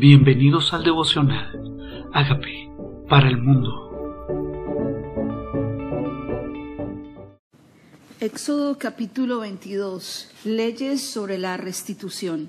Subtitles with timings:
[0.00, 2.08] Bienvenidos al devocional.
[2.14, 2.72] Hágame
[3.06, 3.68] para el mundo.
[8.18, 10.30] Éxodo capítulo 22.
[10.44, 12.48] Leyes sobre la restitución.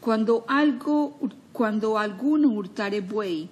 [0.00, 1.18] Cuando algo,
[1.52, 3.50] cuando alguno hurtare buey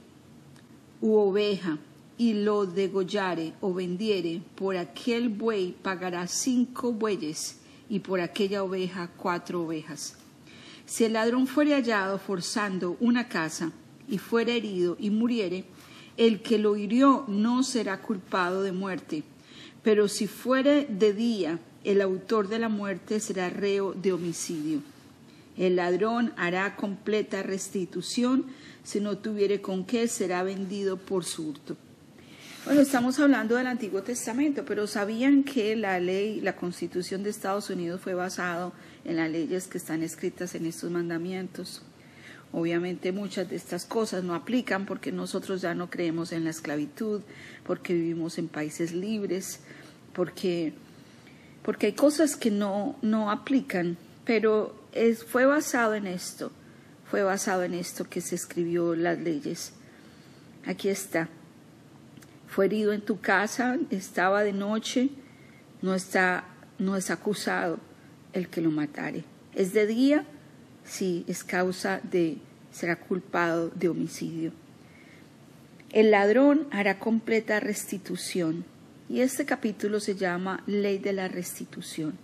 [1.02, 1.76] u oveja
[2.16, 7.60] y lo degollare o vendiere, por aquel buey pagará cinco bueyes
[7.90, 10.23] y por aquella oveja cuatro ovejas
[10.86, 13.72] si el ladrón fuere hallado forzando una casa
[14.08, 15.64] y fuere herido y muriere,
[16.16, 19.24] el que lo hirió no será culpado de muerte,
[19.82, 24.80] pero si fuere de día, el autor de la muerte será reo de homicidio.
[25.56, 28.46] El ladrón hará completa restitución,
[28.82, 31.76] si no tuviere con qué será vendido por su hurto.
[32.64, 37.68] Bueno, estamos hablando del Antiguo Testamento, pero ¿sabían que la ley, la constitución de Estados
[37.68, 38.72] Unidos fue basado
[39.04, 41.82] en las leyes que están escritas en estos mandamientos?
[42.52, 47.20] Obviamente muchas de estas cosas no aplican porque nosotros ya no creemos en la esclavitud,
[47.66, 49.60] porque vivimos en países libres,
[50.14, 50.72] porque,
[51.62, 56.50] porque hay cosas que no, no aplican, pero es, fue basado en esto,
[57.10, 59.74] fue basado en esto que se escribió las leyes.
[60.64, 61.28] Aquí está
[62.46, 65.10] fue herido en tu casa, estaba de noche,
[65.82, 66.44] no está,
[66.78, 67.78] no es acusado
[68.32, 69.24] el que lo matare.
[69.54, 70.24] Es de día,
[70.84, 72.38] sí, es causa de,
[72.72, 74.52] será culpado de homicidio.
[75.90, 78.64] El ladrón hará completa restitución.
[79.08, 82.14] Y este capítulo se llama Ley de la Restitución.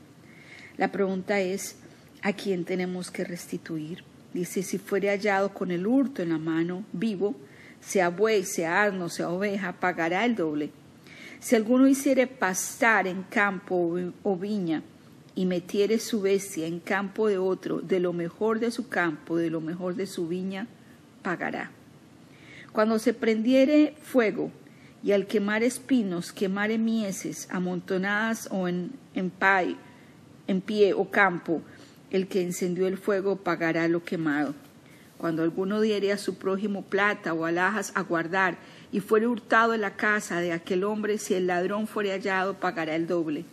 [0.76, 1.76] La pregunta es,
[2.22, 4.02] ¿a quién tenemos que restituir?
[4.32, 7.36] Dice, si fuere hallado con el hurto en la mano, vivo,
[7.80, 10.70] sea buey, sea asno, sea oveja, pagará el doble.
[11.40, 14.82] Si alguno hiciere pastar en campo o viña,
[15.34, 19.50] y metiere su bestia en campo de otro, de lo mejor de su campo, de
[19.50, 20.66] lo mejor de su viña,
[21.22, 21.70] pagará.
[22.72, 24.50] Cuando se prendiere fuego,
[25.02, 29.32] y al quemar espinos, quemare mieses amontonadas o en, en,
[30.46, 31.62] en pie o campo,
[32.10, 34.54] el que encendió el fuego pagará lo quemado.
[35.20, 38.56] Cuando alguno diere a su prójimo plata o alhajas a guardar,
[38.90, 42.96] y fuere hurtado en la casa de aquel hombre, si el ladrón fuere hallado, pagará
[42.96, 43.44] el doble.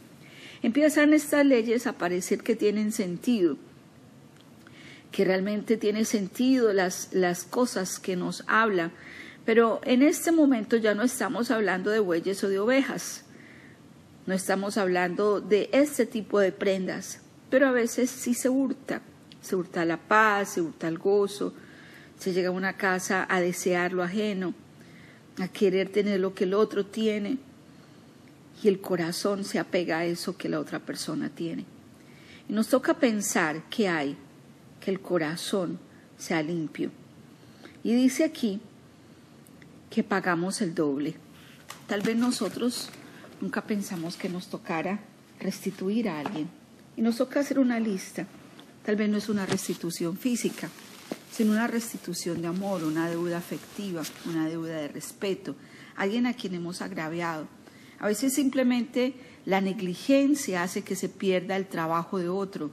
[0.63, 3.57] Empiezan estas leyes a parecer que tienen sentido,
[5.11, 8.93] que realmente tienen sentido las, las cosas que nos hablan,
[9.43, 13.25] pero en este momento ya no estamos hablando de bueyes o de ovejas,
[14.25, 19.01] no estamos hablando de este tipo de prendas, pero a veces sí se hurta
[19.41, 21.53] se hurta la paz, se hurta el gozo,
[22.19, 24.53] se llega a una casa a desear lo ajeno,
[25.39, 27.37] a querer tener lo que el otro tiene
[28.63, 31.65] y el corazón se apega a eso que la otra persona tiene.
[32.49, 34.17] Y nos toca pensar que hay,
[34.81, 35.79] que el corazón
[36.17, 36.89] sea limpio.
[37.83, 38.59] Y dice aquí
[39.89, 41.15] que pagamos el doble.
[41.87, 42.89] Tal vez nosotros
[43.41, 44.99] nunca pensamos que nos tocara
[45.39, 46.49] restituir a alguien.
[46.95, 48.25] Y nos toca hacer una lista
[48.87, 50.69] Tal vez no es una restitución física,
[51.29, 55.57] sino una restitución de amor, una deuda afectiva, una deuda de respeto,
[55.97, 57.49] alguien a quien hemos agraviado.
[57.99, 62.71] A veces simplemente la negligencia hace que se pierda el trabajo de otro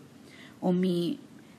[0.60, 1.19] o mi,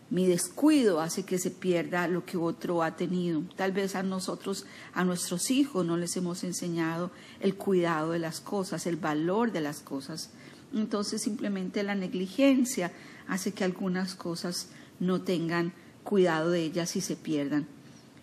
[0.09, 3.43] mi descuido hace que se pierda lo que otro ha tenido.
[3.57, 7.11] Tal vez a nosotros, a nuestros hijos, no les hemos enseñado
[7.41, 10.29] el cuidado de las cosas, el valor de las cosas.
[10.73, 12.93] Entonces simplemente la negligencia
[13.27, 14.69] hace que algunas cosas
[14.99, 17.67] no tengan cuidado de ellas y se pierdan.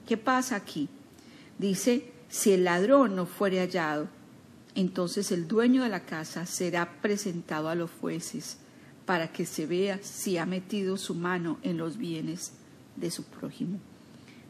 [0.07, 0.89] ¿Qué pasa aquí?
[1.59, 4.09] Dice, si el ladrón no fuere hallado,
[4.75, 8.57] entonces el dueño de la casa será presentado a los jueces
[9.05, 12.53] para que se vea si ha metido su mano en los bienes
[12.97, 13.79] de su prójimo.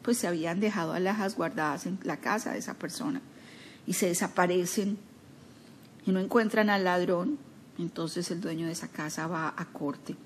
[0.02, 3.20] Pues se habían dejado alhajas guardadas en la casa de esa persona
[3.86, 4.98] y se desaparecen
[6.06, 7.38] y no encuentran al ladrón,
[7.78, 10.16] entonces el dueño de esa casa va a corte.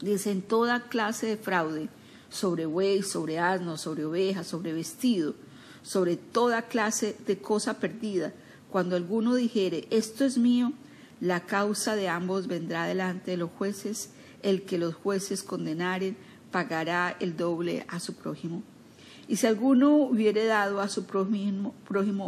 [0.00, 1.88] Dicen toda clase de fraude,
[2.30, 5.34] sobre buey, sobre asno, sobre oveja, sobre vestido,
[5.82, 8.32] sobre toda clase de cosa perdida.
[8.70, 10.72] Cuando alguno dijere, esto es mío,
[11.20, 14.10] la causa de ambos vendrá delante de los jueces,
[14.42, 16.16] el que los jueces condenaren
[16.50, 18.62] pagará el doble a su prójimo.
[19.28, 21.74] Y si alguno hubiere dado a su prójimo,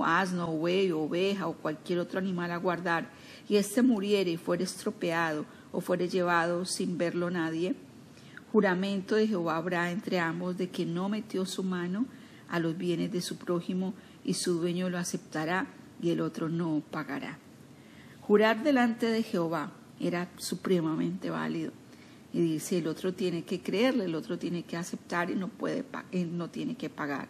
[0.05, 3.11] asno, buey, oveja o cualquier otro animal a guardar,
[3.49, 7.75] y éste muriere y fuere estropeado, o fuere llevado sin verlo nadie,
[8.53, 12.07] juramento de Jehová habrá entre ambos de que no metió su mano
[12.49, 15.67] a los bienes de su prójimo y su dueño lo aceptará
[16.01, 17.39] y el otro no pagará.
[18.21, 21.73] Jurar delante de Jehová era supremamente válido.
[22.33, 25.85] Y dice, el otro tiene que creerle, el otro tiene que aceptar y no, puede,
[26.31, 27.29] no tiene que pagar.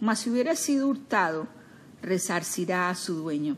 [0.00, 1.46] Mas si hubiera sido hurtado,
[2.02, 3.56] resarcirá a su dueño.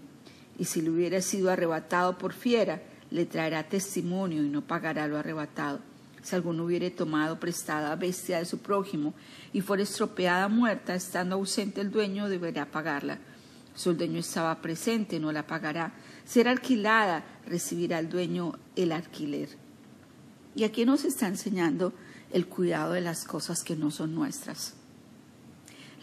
[0.58, 2.82] Y si le hubiera sido arrebatado por fiera,
[3.14, 5.78] le traerá testimonio y no pagará lo arrebatado.
[6.20, 9.14] Si alguno hubiere tomado prestada bestia de su prójimo
[9.52, 13.20] y fuera estropeada muerta, estando ausente el dueño, deberá pagarla.
[13.76, 15.92] Si el dueño estaba presente, no la pagará.
[16.24, 19.48] Será alquilada, recibirá el dueño el alquiler.
[20.56, 21.92] Y aquí nos está enseñando
[22.32, 24.74] el cuidado de las cosas que no son nuestras.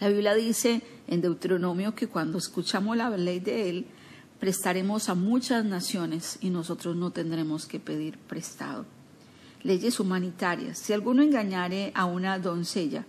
[0.00, 3.86] La Biblia dice en Deuteronomio que cuando escuchamos la ley de Él,
[4.42, 8.86] prestaremos a muchas naciones y nosotros no tendremos que pedir prestado.
[9.62, 10.80] Leyes humanitarias.
[10.80, 13.06] Si alguno engañare a una doncella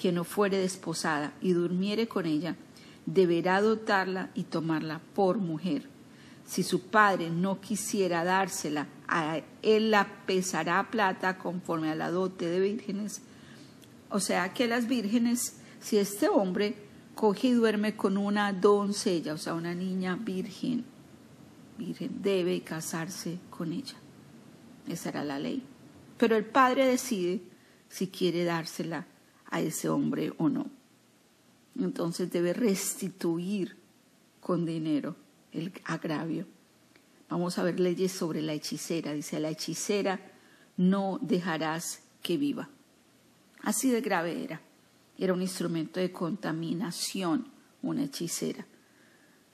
[0.00, 2.54] que no fuere desposada y durmiere con ella,
[3.04, 5.88] deberá dotarla y tomarla por mujer.
[6.46, 12.48] Si su padre no quisiera dársela, a él la pesará plata conforme a la dote
[12.48, 13.22] de vírgenes.
[14.08, 16.85] O sea que las vírgenes, si este hombre
[17.16, 20.84] coge y duerme con una doncella, o sea, una niña virgen,
[21.78, 23.96] virgen, debe casarse con ella.
[24.86, 25.62] Esa era la ley.
[26.18, 27.40] Pero el padre decide
[27.88, 29.06] si quiere dársela
[29.46, 30.66] a ese hombre o no.
[31.80, 33.76] Entonces debe restituir
[34.40, 35.16] con dinero
[35.52, 36.46] el agravio.
[37.30, 39.14] Vamos a ver leyes sobre la hechicera.
[39.14, 40.20] Dice, la hechicera
[40.76, 42.68] no dejarás que viva.
[43.62, 44.60] Así de grave era
[45.18, 47.48] era un instrumento de contaminación,
[47.82, 48.66] una hechicera.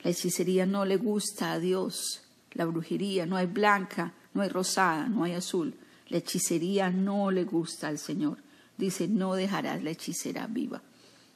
[0.03, 2.23] La hechicería no le gusta a Dios,
[2.53, 5.75] la brujería, no hay blanca, no hay rosada, no hay azul.
[6.09, 8.39] La hechicería no le gusta al Señor.
[8.77, 10.83] Dice, no dejarás la hechicera viva.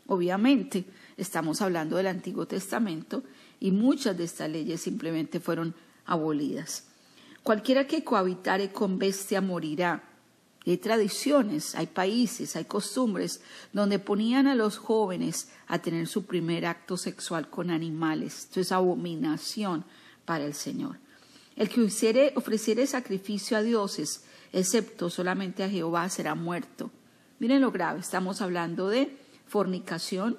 [0.09, 0.85] Obviamente,
[1.17, 3.23] estamos hablando del Antiguo Testamento
[3.61, 5.75] y muchas de estas leyes simplemente fueron
[6.05, 6.85] abolidas.
[7.43, 10.03] Cualquiera que cohabitare con bestia morirá
[10.71, 13.41] hay tradiciones, hay países, hay costumbres
[13.73, 18.39] donde ponían a los jóvenes a tener su primer acto sexual con animales.
[18.41, 19.85] Esto es abominación
[20.25, 20.99] para el Señor.
[21.55, 21.83] El que
[22.35, 26.91] ofreciere sacrificio a dioses, excepto solamente a Jehová, será muerto.
[27.39, 29.17] Miren lo grave, estamos hablando de
[29.47, 30.37] fornicación,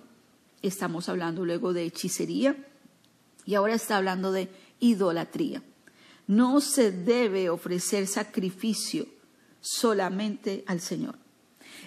[0.61, 2.55] estamos hablando luego de hechicería
[3.45, 4.49] y ahora está hablando de
[4.81, 5.63] idolatría.
[6.27, 9.07] No se debe ofrecer sacrificio
[9.61, 11.17] solamente al Señor.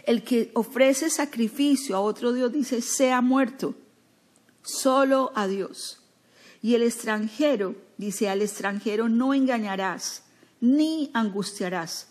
[0.05, 3.75] El que ofrece sacrificio a otro Dios dice, sea muerto,
[4.63, 6.03] solo a Dios.
[6.63, 10.25] Y el extranjero dice, al extranjero no engañarás,
[10.61, 12.09] ni angustiarás,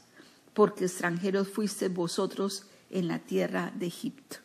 [0.54, 4.38] porque extranjeros fuiste vosotros en la tierra de Egipto.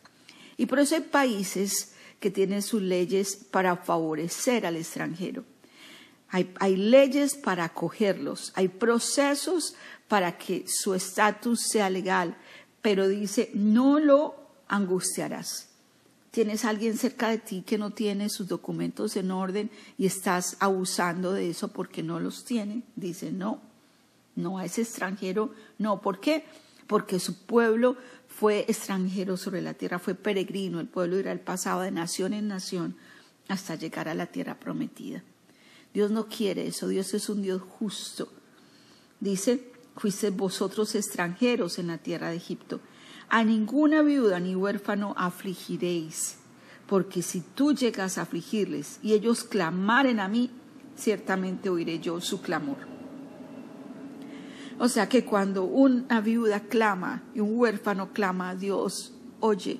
[0.57, 5.43] Y por eso hay países que tienen sus leyes para favorecer al extranjero.
[6.29, 9.75] Hay, leyes para acogerlos, hay procesos
[10.07, 12.35] para que su estatus sea legal,
[12.81, 14.35] pero dice, no lo
[14.67, 15.69] angustiarás.
[16.31, 21.31] Tienes alguien cerca de ti que no tiene sus documentos en orden y estás abusando
[21.31, 22.83] de eso porque no los tiene.
[22.97, 23.61] Dice, no,
[24.35, 26.01] no a ese extranjero, no.
[26.01, 26.43] ¿Por qué?
[26.87, 27.95] Porque su pueblo
[28.27, 32.49] fue extranjero sobre la tierra, fue peregrino, el pueblo era el pasado de nación en
[32.49, 32.97] nación
[33.47, 35.23] hasta llegar a la tierra prometida.
[35.95, 38.27] Dios no quiere eso, Dios es un Dios justo.
[39.21, 42.81] Dice, fuiste vosotros extranjeros en la tierra de Egipto.
[43.29, 46.35] A ninguna viuda ni huérfano afligiréis,
[46.85, 50.51] porque si tú llegas a afligirles y ellos clamaren a mí,
[50.97, 52.79] ciertamente oiré yo su clamor.
[54.77, 59.79] O sea que cuando una viuda clama y un huérfano clama a Dios, oye,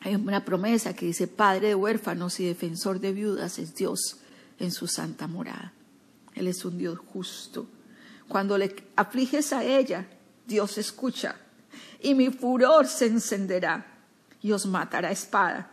[0.00, 4.22] hay una promesa que dice, Padre de huérfanos y defensor de viudas es Dios
[4.58, 5.72] en su santa morada.
[6.34, 7.68] Él es un Dios justo
[8.28, 10.06] cuando le afliges a ella,
[10.46, 11.36] Dios escucha
[12.00, 13.86] y mi furor se encenderá
[14.42, 15.70] y os matará espada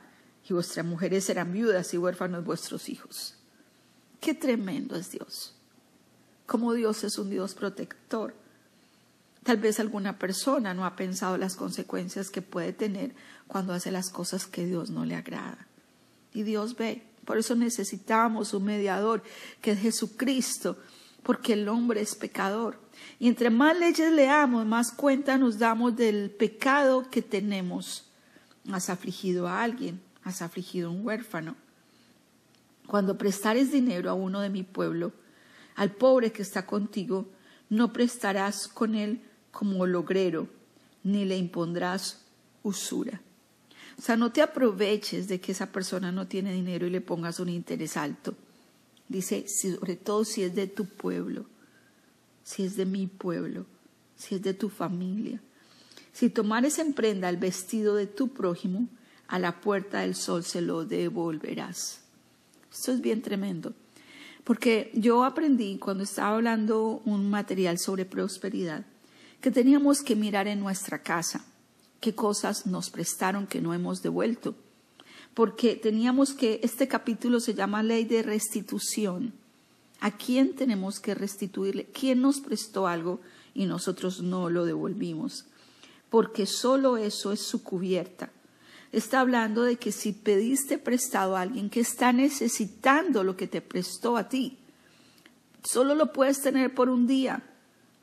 [0.47, 3.35] y vuestras mujeres serán viudas y huérfanos vuestros hijos.
[4.19, 5.55] Qué tremendo es Dios.
[6.45, 8.35] Como Dios es un Dios protector.
[9.43, 13.13] Tal vez alguna persona no ha pensado las consecuencias que puede tener
[13.47, 15.67] cuando hace las cosas que Dios no le agrada.
[16.33, 17.03] Y Dios ve.
[17.25, 19.24] Por eso necesitamos un mediador
[19.62, 20.77] que es Jesucristo,
[21.24, 22.80] porque el hombre es pecador.
[23.20, 28.06] Y entre más leyes leamos, más cuenta nos damos del pecado que tenemos.
[28.72, 31.56] Has afligido a alguien, has afligido a un huérfano.
[32.88, 35.13] Cuando prestares dinero a uno de mi pueblo,
[35.75, 37.27] al pobre que está contigo,
[37.70, 40.48] no prestarás con él como logrero,
[41.03, 42.25] ni le impondrás
[42.62, 43.22] usura.
[44.03, 47.39] O sea, no te aproveches de que esa persona no tiene dinero y le pongas
[47.39, 48.36] un interés alto.
[49.07, 51.45] Dice, sobre todo si es de tu pueblo,
[52.43, 53.65] si es de mi pueblo,
[54.17, 55.39] si es de tu familia.
[56.12, 58.89] Si tomares en prenda el vestido de tu prójimo,
[59.29, 62.01] a la puerta del sol se lo devolverás.
[62.74, 63.74] Esto es bien tremendo,
[64.43, 68.86] porque yo aprendí cuando estaba hablando un material sobre prosperidad,
[69.39, 71.45] que teníamos que mirar en nuestra casa
[72.03, 74.55] qué cosas nos prestaron que no hemos devuelto,
[75.33, 79.33] porque teníamos que, este capítulo se llama ley de restitución.
[80.01, 81.86] ¿A quién tenemos que restituirle?
[81.86, 83.22] ¿Quién nos prestó algo
[83.53, 85.45] y nosotros no lo devolvimos?
[86.10, 88.33] Porque solo eso es su cubierta
[88.91, 93.60] está hablando de que si pediste prestado a alguien que está necesitando lo que te
[93.60, 94.60] prestó a ti,
[95.63, 97.41] solo lo puedes tener por un día.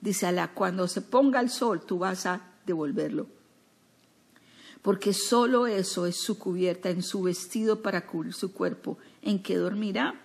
[0.01, 3.40] Dice Alá, cuando se ponga el sol tú vas a devolverlo.
[4.83, 9.57] Porque solo eso es su cubierta en su vestido para cubrir su cuerpo, en que
[9.57, 10.21] dormirá.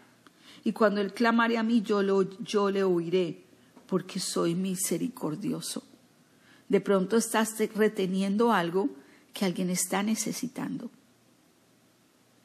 [0.64, 3.44] Y cuando él clamare a mí, yo, lo, yo le oiré,
[3.88, 5.84] porque soy misericordioso.
[6.70, 8.90] De pronto estás reteniendo algo
[9.34, 10.90] que alguien está necesitando.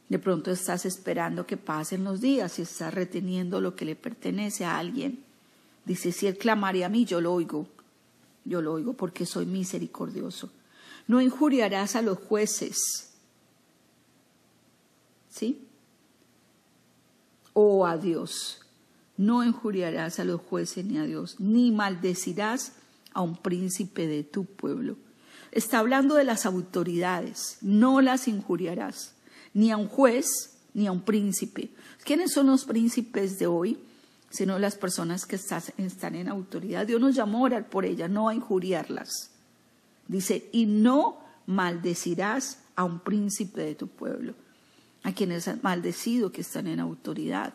[0.09, 4.65] De pronto estás esperando que pasen los días y estás reteniendo lo que le pertenece
[4.65, 5.23] a alguien.
[5.85, 7.69] Dice, si él clamaría a mí, yo lo oigo.
[8.45, 10.51] Yo lo oigo porque soy misericordioso.
[11.11, 13.11] No injuriarás a los jueces.
[15.29, 15.67] ¿Sí?
[17.53, 18.61] O a Dios.
[19.17, 22.75] No injuriarás a los jueces ni a Dios, ni maldecirás
[23.13, 24.99] a un príncipe de tu pueblo
[25.51, 27.59] Está hablando de las autoridades.
[27.61, 29.15] No las injuriarás,
[29.53, 31.71] ni a un juez, ni a un príncipe.
[32.05, 33.81] ¿Quiénes son los príncipes de hoy?
[34.31, 36.87] Sino las personas que están en autoridad.
[36.87, 39.30] Dios nos llamó a orar por ellas, no a injuriarlas.
[40.11, 44.35] Dice, y no maldecirás a un príncipe de tu pueblo,
[45.03, 47.55] a quienes han maldecido que están en autoridad.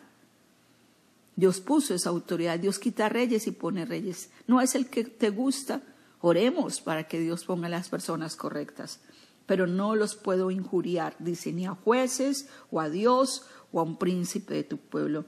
[1.36, 4.30] Dios puso esa autoridad, Dios quita reyes y pone reyes.
[4.46, 5.82] No es el que te gusta,
[6.20, 9.00] Oremos para que Dios ponga las personas correctas,
[9.46, 13.96] pero no los puedo injuriar, dice, ni a jueces o a Dios o a un
[13.96, 15.24] príncipe de tu pueblo.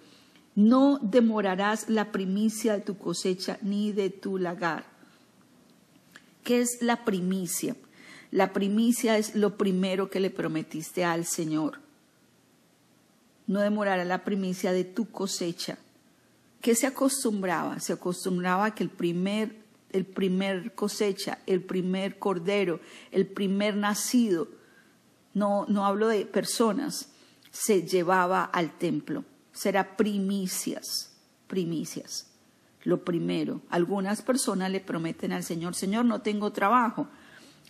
[0.55, 4.98] No demorarás la primicia de tu cosecha ni de tu lagar.
[6.49, 7.77] ¿Qué es la primicia?
[8.31, 11.79] La primicia es lo primero que le prometiste al Señor.
[13.47, 15.77] No demorará la primicia de tu cosecha.
[16.63, 17.81] ¿Qué se acostumbraba?
[17.81, 19.57] Se acostumbraba que el primer
[19.93, 22.81] el primer cosecha, el primer cordero,
[23.13, 24.49] el primer nacido,
[25.35, 27.11] no, no hablo de personas,
[27.51, 29.23] se llevaba al templo.
[29.53, 31.13] Será primicias,
[31.47, 32.27] primicias.
[32.89, 37.07] Lo primero, algunas personas le prometen al Señor, Señor, no tengo trabajo.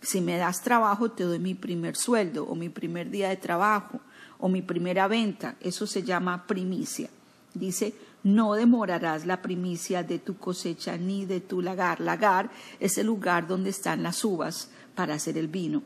[0.01, 3.99] Si me das trabajo, te doy mi primer sueldo o mi primer día de trabajo
[4.37, 5.57] o mi primera venta.
[5.59, 7.09] Eso se llama primicia.
[7.53, 11.99] Dice, no demorarás la primicia de tu cosecha ni de tu lagar.
[11.99, 12.49] Lagar
[12.79, 15.83] es el lugar donde están las uvas para hacer el vino.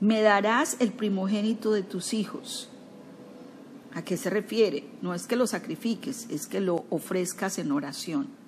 [0.00, 2.70] Me darás el primogénito de tus hijos.
[3.92, 4.88] ¿A qué se refiere?
[5.02, 8.42] No es que lo sacrifiques, es que lo ofrezcas en oración.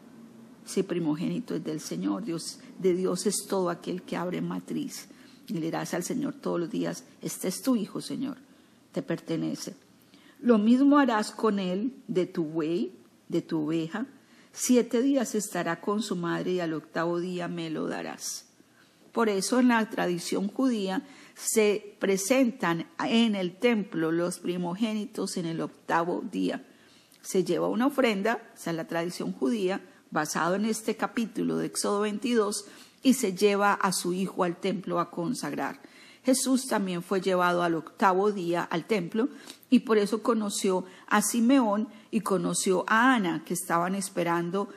[0.66, 5.06] Ese primogénito es del Señor, Dios, de Dios es todo aquel que abre matriz.
[5.46, 8.36] Y le dirás al Señor todos los días, este es tu hijo, Señor,
[8.90, 9.76] te pertenece.
[10.40, 12.92] Lo mismo harás con él de tu buey,
[13.28, 14.06] de tu oveja,
[14.52, 18.46] siete días estará con su madre y al octavo día me lo darás.
[19.12, 21.02] Por eso en la tradición judía
[21.34, 26.66] se presentan en el templo los primogénitos en el octavo día.
[27.22, 32.00] Se lleva una ofrenda, esa es la tradición judía, basado en este capítulo de Éxodo
[32.00, 32.66] 22,
[33.02, 35.80] y se lleva a su hijo al templo a consagrar.
[36.24, 39.28] Jesús también fue llevado al octavo día al templo
[39.70, 44.68] y por eso conoció a Simeón y conoció a Ana, que estaban esperando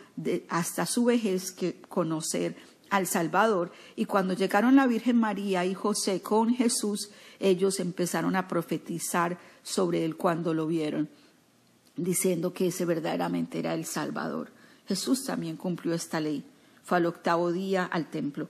[0.47, 2.55] hasta su vejez que conocer
[2.91, 3.71] al Salvador.
[3.95, 7.09] Y cuando llegaron la Virgen María y José con Jesús,
[7.39, 11.09] ellos empezaron a profetizar sobre él cuando lo vieron,
[11.95, 14.51] diciendo que ese verdaderamente era el Salvador.
[14.89, 16.43] Jesús también cumplió esta ley.
[16.83, 18.49] Fue al octavo día al templo.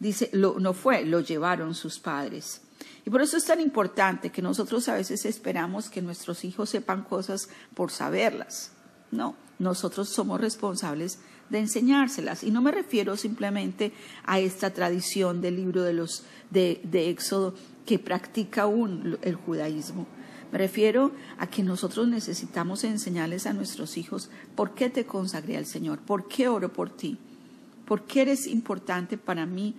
[0.00, 2.60] Dice, no fue, lo llevaron sus padres.
[3.04, 7.04] Y por eso es tan importante que nosotros a veces esperamos que nuestros hijos sepan
[7.04, 8.72] cosas por saberlas.
[9.12, 12.42] No, nosotros somos responsables de enseñárselas.
[12.42, 13.92] Y no me refiero simplemente
[14.24, 17.54] a esta tradición del libro de, los, de Éxodo
[17.86, 20.08] que practica aún el judaísmo.
[20.52, 25.66] Me refiero a que nosotros necesitamos enseñarles a nuestros hijos por qué te consagré al
[25.66, 27.18] Señor, por qué oro por ti,
[27.84, 29.74] por qué eres importante para mí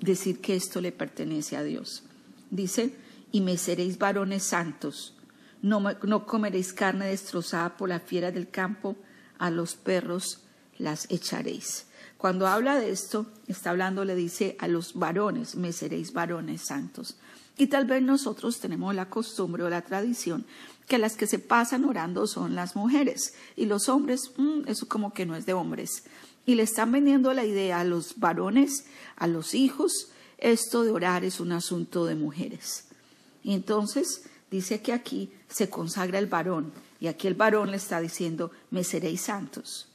[0.00, 2.04] decir que esto le pertenece a Dios.
[2.50, 2.94] Dice,
[3.30, 5.14] y me seréis varones santos,
[5.60, 8.96] no, no comeréis carne destrozada por la fiera del campo,
[9.38, 10.44] a los perros
[10.78, 11.87] las echaréis.
[12.18, 17.16] Cuando habla de esto, está hablando, le dice a los varones, me seréis varones santos.
[17.56, 20.44] Y tal vez nosotros tenemos la costumbre o la tradición
[20.88, 25.12] que las que se pasan orando son las mujeres y los hombres, mm, eso como
[25.12, 26.04] que no es de hombres.
[26.46, 31.24] Y le están vendiendo la idea a los varones, a los hijos, esto de orar
[31.24, 32.86] es un asunto de mujeres.
[33.44, 38.00] Y entonces dice que aquí se consagra el varón y aquí el varón le está
[38.00, 39.87] diciendo, me seréis santos,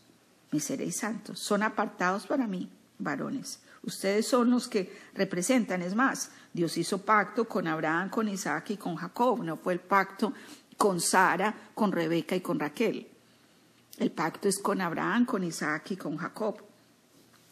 [0.53, 1.39] me seréis santos.
[1.39, 2.69] Son apartados para mí,
[3.00, 3.60] varones.
[3.81, 8.77] Ustedes son los que representan, es más, Dios hizo pacto con Abraham, con Isaac y
[8.77, 10.31] con Jacob, no fue el pacto
[10.77, 13.07] con Sara, con Rebeca y con Raquel.
[13.98, 16.57] El pacto es con Abraham, con Isaac y con Jacob.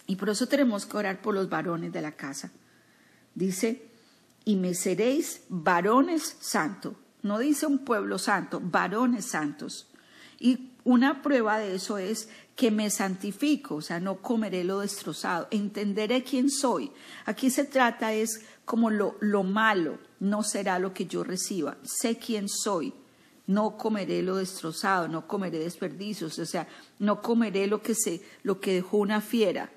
[0.06, 2.52] Y por eso tenemos que orar por los varones de la casa.
[3.34, 3.88] Dice,
[4.46, 6.94] y me seréis varones santos.
[7.24, 9.88] No dice un pueblo santo, varones santos.
[10.40, 15.48] Y una prueba de eso es que me santifico, o sea, no comeré lo destrozado,
[15.52, 16.92] entenderé quién soy.
[17.26, 22.18] Aquí se trata es como lo, lo malo, no será lo que yo reciba, sé
[22.18, 22.94] quién soy,
[23.48, 26.68] no comeré lo destrozado, no comeré desperdicios, o sea,
[27.00, 29.72] no comeré lo que se, lo que dejó una fiera,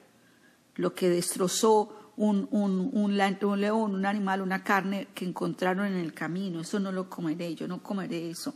[0.76, 6.14] lo que destrozó un, un, un, león, un animal, una carne que encontraron en el
[6.14, 8.54] camino, eso no lo comeré, yo no comeré eso.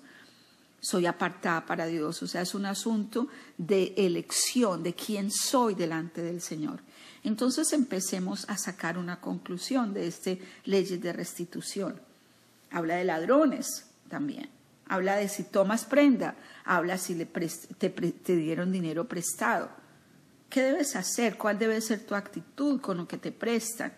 [0.80, 6.22] Soy apartada para Dios, o sea, es un asunto de elección, de quién soy delante
[6.22, 6.80] del Señor.
[7.24, 12.00] Entonces empecemos a sacar una conclusión de este leyes de restitución.
[12.70, 14.50] Habla de ladrones también
[14.88, 19.70] habla de si tomas prenda, habla si le te, te dieron dinero prestado.
[20.48, 21.36] ¿Qué debes hacer?
[21.36, 23.92] ¿Cuál debe ser tu actitud con lo que te prestan?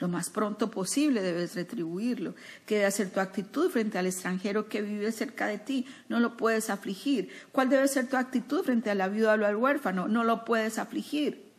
[0.00, 2.34] Lo más pronto posible debes retribuirlo.
[2.64, 5.86] ¿Qué debe ser tu actitud frente al extranjero que vive cerca de ti?
[6.08, 7.28] No lo puedes afligir.
[7.52, 10.08] ¿Cuál debe ser tu actitud frente a la viuda o al huérfano?
[10.08, 11.50] No lo puedes afligir.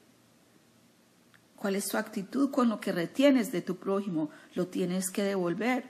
[1.56, 4.32] ¿Cuál es tu actitud con lo que retienes de tu prójimo?
[4.56, 5.86] Lo tienes que devolver.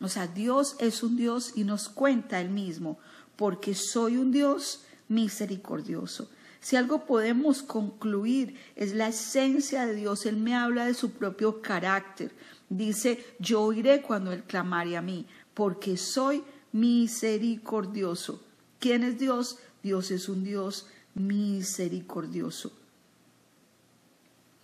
[0.00, 3.00] O sea, Dios es un Dios y nos cuenta Él mismo,
[3.34, 6.30] porque soy un Dios misericordioso.
[6.64, 10.24] Si algo podemos concluir es la esencia de Dios.
[10.24, 12.32] Él me habla de su propio carácter.
[12.70, 18.42] Dice, yo oiré cuando Él clamare a mí, porque soy misericordioso.
[18.78, 19.58] ¿Quién es Dios?
[19.82, 22.72] Dios es un Dios misericordioso.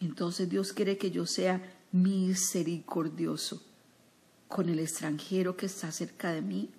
[0.01, 1.61] Entonces Dios quiere que yo sea
[1.93, 3.63] misericordioso
[4.49, 6.71] con el extranjero que está cerca de mí,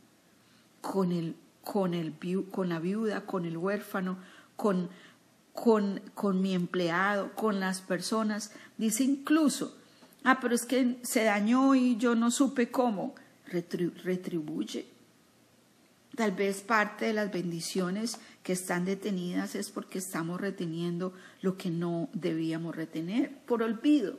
[0.82, 2.16] con, el, con, el,
[2.50, 4.18] con la viuda, con el huérfano,
[4.56, 4.90] con,
[5.54, 8.52] con, con mi empleado, con las personas.
[8.78, 9.78] Dice incluso,
[10.24, 13.16] ah, pero es que se dañó y yo no supe cómo.
[13.46, 14.88] retribuye.
[16.16, 21.70] Tal vez parte de las bendiciones que están detenidas es porque estamos reteniendo lo que
[21.70, 24.18] no debíamos retener, por olvido,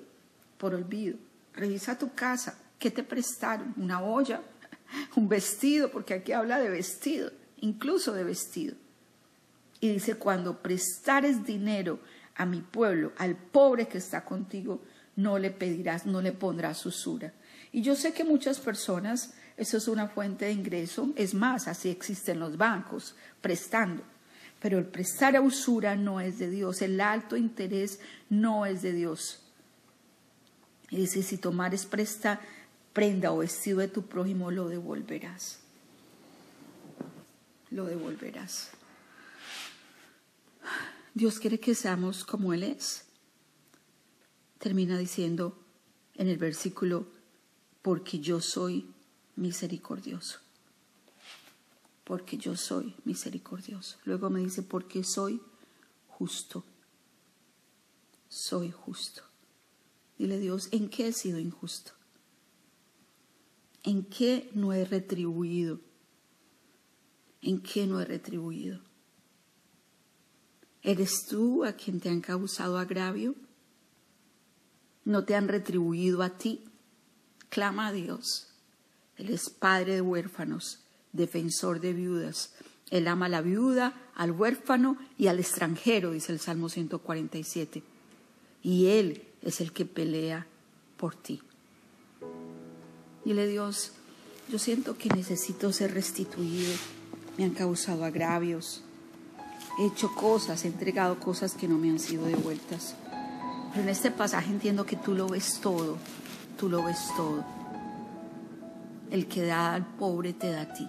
[0.56, 1.18] por olvido.
[1.54, 3.74] Revisa tu casa, ¿Qué te prestaron?
[3.76, 4.42] ¿Una olla?
[5.14, 5.92] ¿Un vestido?
[5.92, 8.74] Porque aquí habla de vestido, incluso de vestido.
[9.82, 11.98] Y dice, cuando prestares dinero
[12.36, 14.80] a mi pueblo, al pobre que está contigo,
[15.16, 17.32] no le pedirás, no le pondrás usura.
[17.72, 21.88] Y yo sé que muchas personas, eso es una fuente de ingreso, es más, así
[21.88, 24.04] existen los bancos, prestando.
[24.60, 27.98] Pero el prestar a usura no es de Dios, el alto interés
[28.30, 29.42] no es de Dios.
[30.90, 32.40] Y dice, si tomares presta
[32.92, 35.58] prenda o vestido de tu prójimo, lo devolverás.
[37.70, 38.70] Lo devolverás.
[41.14, 43.04] Dios quiere que seamos como Él es.
[44.58, 45.58] Termina diciendo
[46.14, 47.06] en el versículo,
[47.82, 48.86] porque yo soy
[49.36, 50.38] misericordioso.
[52.04, 53.98] Porque yo soy misericordioso.
[54.04, 55.40] Luego me dice, porque soy
[56.08, 56.64] justo.
[58.28, 59.22] Soy justo.
[60.18, 61.92] Dile Dios, ¿en qué he sido injusto?
[63.82, 65.80] ¿En qué no he retribuido?
[67.42, 68.80] ¿En qué no he retribuido?
[70.82, 73.34] ¿Eres tú a quien te han causado agravio?
[75.04, 76.64] ¿No te han retribuido a ti?
[77.48, 78.48] Clama a Dios.
[79.16, 80.80] Él es padre de huérfanos,
[81.12, 82.54] defensor de viudas.
[82.90, 87.82] Él ama a la viuda, al huérfano y al extranjero, dice el Salmo 147.
[88.62, 90.46] Y Él es el que pelea
[90.96, 91.42] por ti.
[93.24, 93.92] Dile Dios,
[94.48, 96.72] yo siento que necesito ser restituido.
[97.38, 98.82] Me han causado agravios.
[99.78, 102.94] He hecho cosas, he entregado cosas que no me han sido devueltas.
[103.70, 105.96] Pero en este pasaje entiendo que tú lo ves todo.
[106.58, 107.42] Tú lo ves todo.
[109.10, 110.88] El que da al pobre te da a ti.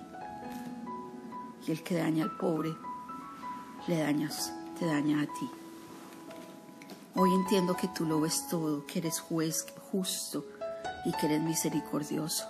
[1.65, 2.75] Y el que daña al pobre
[3.87, 5.49] le dañas, te daña a ti.
[7.15, 10.45] Hoy entiendo que tú lo ves todo, que eres juez justo
[11.05, 12.45] y que eres misericordioso.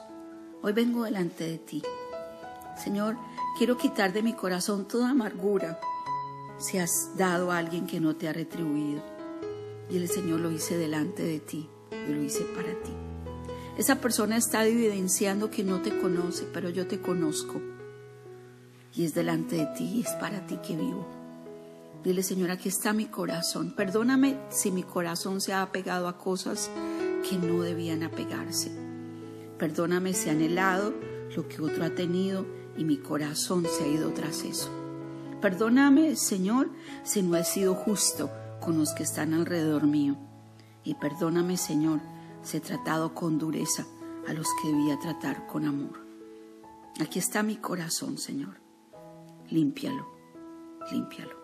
[0.64, 1.84] Hoy vengo delante de ti.
[2.82, 3.18] Señor,
[3.58, 5.80] quiero quitar de mi corazón toda amargura
[6.58, 9.02] si has dado a alguien que no te ha retribuido.
[9.90, 12.92] Y el Señor lo hice delante de ti, y lo hice para ti.
[13.78, 17.60] Esa persona está evidenciando que no te conoce, pero yo te conozco.
[18.96, 21.08] Y es delante de ti y es para ti que vivo.
[22.04, 23.74] Dile, Señor, aquí está mi corazón.
[23.76, 26.70] Perdóname si mi corazón se ha apegado a cosas
[27.28, 28.72] que no debían apegarse.
[29.58, 30.94] Perdóname si he anhelado
[31.36, 32.46] lo que otro ha tenido
[32.78, 34.83] y mi corazón se ha ido tras eso.
[35.44, 36.70] Perdóname, Señor,
[37.04, 40.16] si no he sido justo con los que están alrededor mío.
[40.86, 42.00] Y perdóname, Señor,
[42.44, 43.86] se he tratado con dureza
[44.26, 46.00] a los que debía tratar con amor.
[47.02, 48.62] Aquí está mi corazón, Señor.
[49.50, 50.08] Límpialo,
[50.90, 51.36] límpialo.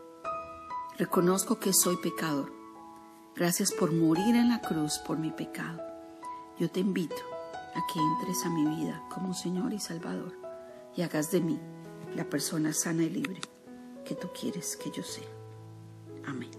[0.97, 2.53] Reconozco que soy pecador.
[3.35, 5.81] Gracias por morir en la cruz por mi pecado.
[6.57, 7.21] Yo te invito
[7.75, 10.37] a que entres a mi vida como Señor y Salvador
[10.95, 11.59] y hagas de mí
[12.15, 13.41] la persona sana y libre
[14.09, 15.29] que tú quieres que yo sea.
[16.25, 16.58] Amén.